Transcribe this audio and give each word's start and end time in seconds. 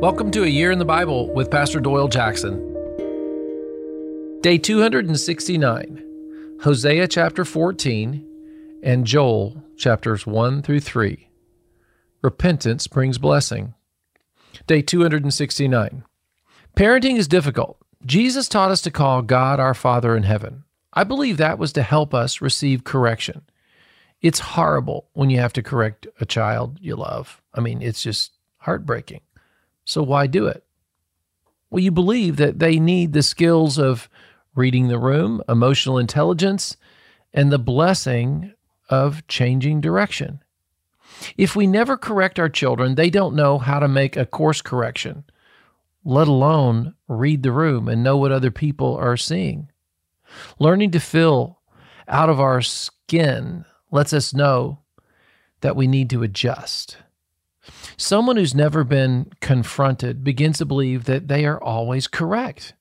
Welcome 0.00 0.30
to 0.30 0.44
A 0.44 0.46
Year 0.46 0.70
in 0.70 0.78
the 0.78 0.84
Bible 0.84 1.28
with 1.34 1.50
Pastor 1.50 1.80
Doyle 1.80 2.06
Jackson. 2.06 2.60
Day 4.42 4.56
269, 4.56 6.58
Hosea 6.62 7.08
chapter 7.08 7.44
14 7.44 8.80
and 8.84 9.04
Joel 9.04 9.60
chapters 9.76 10.24
1 10.24 10.62
through 10.62 10.78
3. 10.78 11.28
Repentance 12.22 12.86
brings 12.86 13.18
blessing. 13.18 13.74
Day 14.68 14.82
269. 14.82 16.04
Parenting 16.76 17.16
is 17.16 17.26
difficult. 17.26 17.78
Jesus 18.06 18.48
taught 18.48 18.70
us 18.70 18.82
to 18.82 18.92
call 18.92 19.22
God 19.22 19.58
our 19.58 19.74
Father 19.74 20.16
in 20.16 20.22
heaven. 20.22 20.62
I 20.92 21.02
believe 21.02 21.38
that 21.38 21.58
was 21.58 21.72
to 21.72 21.82
help 21.82 22.14
us 22.14 22.40
receive 22.40 22.84
correction. 22.84 23.42
It's 24.22 24.38
horrible 24.38 25.08
when 25.14 25.28
you 25.28 25.40
have 25.40 25.54
to 25.54 25.62
correct 25.62 26.06
a 26.20 26.24
child 26.24 26.78
you 26.80 26.94
love. 26.94 27.42
I 27.52 27.60
mean, 27.60 27.82
it's 27.82 28.00
just 28.00 28.38
heartbreaking. 28.58 29.22
So 29.88 30.02
why 30.02 30.26
do 30.26 30.46
it? 30.46 30.64
Well, 31.70 31.82
you 31.82 31.90
believe 31.90 32.36
that 32.36 32.58
they 32.58 32.78
need 32.78 33.14
the 33.14 33.22
skills 33.22 33.78
of 33.78 34.10
reading 34.54 34.88
the 34.88 34.98
room, 34.98 35.42
emotional 35.48 35.96
intelligence, 35.96 36.76
and 37.32 37.50
the 37.50 37.58
blessing 37.58 38.52
of 38.90 39.26
changing 39.28 39.80
direction. 39.80 40.42
If 41.38 41.56
we 41.56 41.66
never 41.66 41.96
correct 41.96 42.38
our 42.38 42.50
children, 42.50 42.96
they 42.96 43.08
don't 43.08 43.34
know 43.34 43.56
how 43.56 43.78
to 43.78 43.88
make 43.88 44.14
a 44.14 44.26
course 44.26 44.60
correction, 44.60 45.24
let 46.04 46.28
alone 46.28 46.94
read 47.08 47.42
the 47.42 47.52
room 47.52 47.88
and 47.88 48.04
know 48.04 48.18
what 48.18 48.30
other 48.30 48.50
people 48.50 48.94
are 48.94 49.16
seeing. 49.16 49.70
Learning 50.58 50.90
to 50.90 51.00
feel 51.00 51.60
out 52.06 52.28
of 52.28 52.38
our 52.38 52.60
skin 52.60 53.64
lets 53.90 54.12
us 54.12 54.34
know 54.34 54.80
that 55.62 55.76
we 55.76 55.86
need 55.86 56.10
to 56.10 56.22
adjust. 56.22 56.98
Someone 57.96 58.36
who's 58.36 58.54
never 58.54 58.84
been 58.84 59.30
confronted 59.40 60.24
begins 60.24 60.58
to 60.58 60.64
believe 60.64 61.04
that 61.04 61.28
they 61.28 61.44
are 61.44 61.62
always 61.62 62.06
correct. 62.06 62.74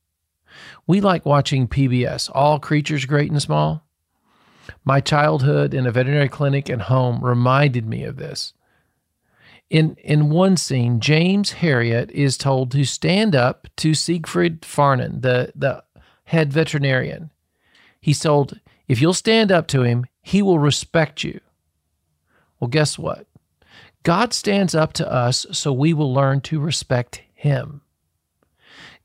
We 0.85 1.01
like 1.01 1.25
watching 1.25 1.67
PBS, 1.67 2.29
All 2.33 2.59
Creatures 2.59 3.05
Great 3.05 3.31
and 3.31 3.41
Small. 3.41 3.83
My 4.83 5.01
childhood 5.01 5.73
in 5.73 5.85
a 5.85 5.91
veterinary 5.91 6.29
clinic 6.29 6.69
and 6.69 6.83
home 6.83 7.23
reminded 7.23 7.85
me 7.85 8.03
of 8.03 8.17
this. 8.17 8.53
In, 9.69 9.95
in 10.01 10.29
one 10.29 10.55
scene, 10.55 10.99
James 10.99 11.53
Herriot 11.53 12.09
is 12.11 12.37
told 12.37 12.71
to 12.71 12.85
stand 12.85 13.35
up 13.35 13.67
to 13.77 13.93
Siegfried 13.93 14.61
Farnon, 14.61 15.21
the, 15.21 15.51
the 15.55 15.83
head 16.25 16.53
veterinarian. 16.53 17.31
He's 17.99 18.19
told, 18.19 18.59
if 18.87 19.01
you'll 19.01 19.13
stand 19.13 19.51
up 19.51 19.67
to 19.67 19.81
him, 19.81 20.05
he 20.21 20.41
will 20.41 20.59
respect 20.59 21.23
you. 21.23 21.41
Well, 22.59 22.69
guess 22.69 22.97
what? 22.97 23.27
God 24.07 24.31
stands 24.31 24.73
up 24.73 24.93
to 24.93 25.11
us 25.11 25.45
so 25.51 25.73
we 25.73 25.93
will 25.93 26.13
learn 26.13 26.39
to 26.39 26.61
respect 26.61 27.23
him. 27.33 27.81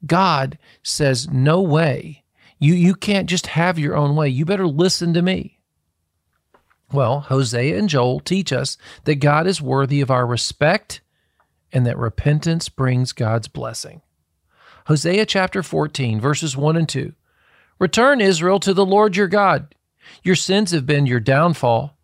God 0.07 0.61
says, 0.85 1.29
No 1.29 1.61
way. 1.61 2.23
You, 2.61 2.75
you 2.75 2.95
can't 2.95 3.29
just 3.29 3.49
have 3.49 3.81
your 3.81 3.97
own 3.97 4.15
way. 4.15 4.29
You 4.29 4.45
better 4.45 4.69
listen 4.69 5.13
to 5.15 5.21
me. 5.21 5.59
Well, 6.93 7.19
Hosea 7.19 7.77
and 7.77 7.89
Joel 7.89 8.21
teach 8.21 8.53
us 8.53 8.79
that 9.03 9.17
God 9.17 9.49
is 9.49 9.61
worthy 9.61 10.01
of 10.03 10.11
our 10.13 10.25
respect 10.25 11.01
and 11.73 11.85
that 11.85 11.99
repentance 11.99 12.69
brings 12.69 13.11
God's 13.11 13.49
blessing. 13.49 14.03
Hosea 14.87 15.27
chapter 15.27 15.65
14, 15.65 16.21
verses 16.21 16.57
1 16.57 16.77
and 16.77 16.89
2. 16.89 17.13
Return, 17.81 18.21
Israel, 18.21 18.61
to 18.61 18.73
the 18.73 18.87
Lord 18.87 19.17
your 19.17 19.27
God. 19.27 19.75
Your 20.23 20.37
sins 20.37 20.71
have 20.71 20.87
been 20.87 21.07
your 21.07 21.19
downfall. 21.19 21.99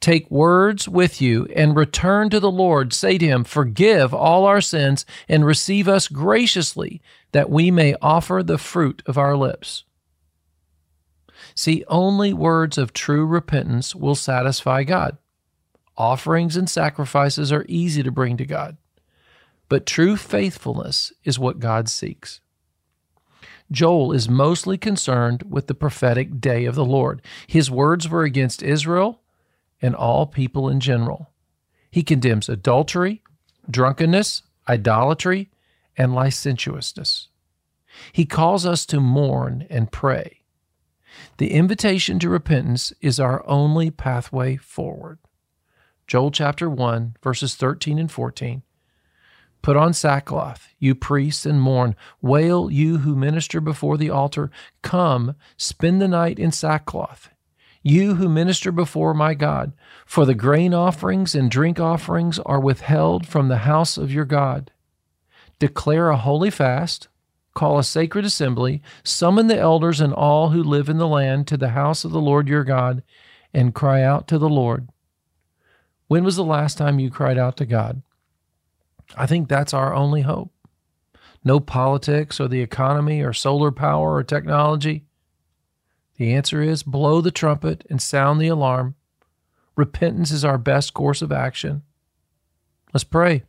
Take 0.00 0.30
words 0.30 0.88
with 0.88 1.20
you 1.20 1.46
and 1.56 1.74
return 1.74 2.30
to 2.30 2.38
the 2.38 2.50
Lord. 2.50 2.92
Say 2.92 3.18
to 3.18 3.26
him, 3.26 3.42
Forgive 3.42 4.14
all 4.14 4.44
our 4.44 4.60
sins 4.60 5.04
and 5.28 5.44
receive 5.44 5.88
us 5.88 6.06
graciously, 6.06 7.02
that 7.32 7.50
we 7.50 7.70
may 7.70 7.96
offer 8.00 8.42
the 8.42 8.58
fruit 8.58 9.02
of 9.06 9.18
our 9.18 9.36
lips. 9.36 9.84
See, 11.54 11.84
only 11.88 12.32
words 12.32 12.78
of 12.78 12.92
true 12.92 13.26
repentance 13.26 13.94
will 13.94 14.14
satisfy 14.14 14.84
God. 14.84 15.18
Offerings 15.96 16.56
and 16.56 16.70
sacrifices 16.70 17.50
are 17.50 17.66
easy 17.68 18.04
to 18.04 18.12
bring 18.12 18.36
to 18.36 18.46
God, 18.46 18.76
but 19.68 19.84
true 19.84 20.16
faithfulness 20.16 21.12
is 21.24 21.40
what 21.40 21.58
God 21.58 21.88
seeks. 21.88 22.40
Joel 23.72 24.12
is 24.12 24.28
mostly 24.28 24.78
concerned 24.78 25.42
with 25.50 25.66
the 25.66 25.74
prophetic 25.74 26.40
day 26.40 26.64
of 26.64 26.76
the 26.76 26.84
Lord. 26.84 27.20
His 27.48 27.68
words 27.68 28.08
were 28.08 28.22
against 28.22 28.62
Israel 28.62 29.20
and 29.80 29.94
all 29.94 30.26
people 30.26 30.68
in 30.68 30.80
general. 30.80 31.30
He 31.90 32.02
condemns 32.02 32.48
adultery, 32.48 33.22
drunkenness, 33.70 34.42
idolatry, 34.68 35.50
and 35.96 36.14
licentiousness. 36.14 37.28
He 38.12 38.26
calls 38.26 38.66
us 38.66 38.86
to 38.86 39.00
mourn 39.00 39.66
and 39.70 39.90
pray. 39.90 40.42
The 41.38 41.52
invitation 41.52 42.18
to 42.20 42.28
repentance 42.28 42.92
is 43.00 43.18
our 43.18 43.46
only 43.48 43.90
pathway 43.90 44.56
forward. 44.56 45.18
Joel 46.06 46.30
chapter 46.30 46.70
1, 46.70 47.16
verses 47.22 47.54
13 47.54 47.98
and 47.98 48.10
14. 48.10 48.62
Put 49.60 49.76
on 49.76 49.92
sackcloth, 49.92 50.68
you 50.78 50.94
priests, 50.94 51.44
and 51.44 51.60
mourn. 51.60 51.96
Wail, 52.22 52.70
you 52.70 52.98
who 52.98 53.16
minister 53.16 53.60
before 53.60 53.96
the 53.96 54.10
altar. 54.10 54.50
Come, 54.82 55.34
spend 55.56 56.00
the 56.00 56.08
night 56.08 56.38
in 56.38 56.52
sackcloth 56.52 57.30
you 57.82 58.16
who 58.16 58.28
minister 58.28 58.72
before 58.72 59.14
my 59.14 59.34
God, 59.34 59.72
for 60.04 60.24
the 60.24 60.34
grain 60.34 60.74
offerings 60.74 61.34
and 61.34 61.50
drink 61.50 61.78
offerings 61.78 62.38
are 62.40 62.60
withheld 62.60 63.26
from 63.26 63.48
the 63.48 63.58
house 63.58 63.96
of 63.96 64.12
your 64.12 64.24
God. 64.24 64.70
Declare 65.58 66.10
a 66.10 66.16
holy 66.16 66.50
fast, 66.50 67.08
call 67.54 67.78
a 67.78 67.84
sacred 67.84 68.24
assembly, 68.24 68.82
summon 69.02 69.46
the 69.46 69.58
elders 69.58 70.00
and 70.00 70.12
all 70.12 70.50
who 70.50 70.62
live 70.62 70.88
in 70.88 70.98
the 70.98 71.08
land 71.08 71.46
to 71.48 71.56
the 71.56 71.70
house 71.70 72.04
of 72.04 72.10
the 72.10 72.20
Lord 72.20 72.48
your 72.48 72.64
God, 72.64 73.02
and 73.52 73.74
cry 73.74 74.02
out 74.02 74.28
to 74.28 74.38
the 74.38 74.48
Lord. 74.48 74.88
When 76.06 76.24
was 76.24 76.36
the 76.36 76.44
last 76.44 76.78
time 76.78 76.98
you 76.98 77.10
cried 77.10 77.38
out 77.38 77.56
to 77.58 77.66
God? 77.66 78.02
I 79.16 79.26
think 79.26 79.48
that's 79.48 79.74
our 79.74 79.94
only 79.94 80.22
hope. 80.22 80.52
No 81.44 81.60
politics 81.60 82.40
or 82.40 82.48
the 82.48 82.60
economy 82.62 83.22
or 83.22 83.32
solar 83.32 83.70
power 83.70 84.14
or 84.14 84.22
technology. 84.22 85.04
The 86.18 86.34
answer 86.34 86.60
is 86.60 86.82
blow 86.82 87.20
the 87.20 87.30
trumpet 87.30 87.86
and 87.88 88.02
sound 88.02 88.40
the 88.40 88.48
alarm. 88.48 88.96
Repentance 89.76 90.32
is 90.32 90.44
our 90.44 90.58
best 90.58 90.92
course 90.92 91.22
of 91.22 91.32
action. 91.32 91.82
Let's 92.92 93.04
pray. 93.04 93.44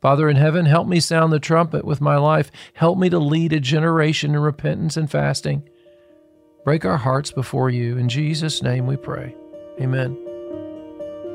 Father 0.00 0.28
in 0.28 0.34
heaven, 0.34 0.66
help 0.66 0.88
me 0.88 0.98
sound 0.98 1.32
the 1.32 1.38
trumpet 1.38 1.84
with 1.84 2.00
my 2.00 2.16
life. 2.16 2.50
Help 2.74 2.98
me 2.98 3.08
to 3.08 3.20
lead 3.20 3.52
a 3.52 3.60
generation 3.60 4.34
in 4.34 4.40
repentance 4.40 4.96
and 4.96 5.08
fasting. 5.08 5.68
Break 6.64 6.84
our 6.84 6.96
hearts 6.96 7.30
before 7.30 7.70
you. 7.70 7.96
In 7.96 8.08
Jesus' 8.08 8.62
name 8.62 8.88
we 8.88 8.96
pray. 8.96 9.36
Amen. 9.80 10.18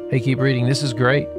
Hey, 0.10 0.20
keep 0.20 0.40
reading. 0.40 0.68
This 0.68 0.84
is 0.84 0.94
great. 0.94 1.30